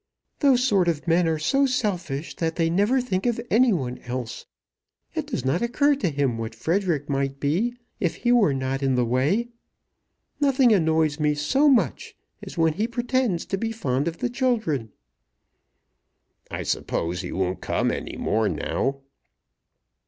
[0.39, 4.47] "Those sort of men are so selfish that they never think of any one else.
[5.13, 8.95] It does not occur to him what Frederic might be if he were not in
[8.95, 9.49] the way.
[10.39, 14.91] Nothing annoys me so much as when he pretends to be fond of the children."
[16.49, 19.01] "I suppose he won't come any more now."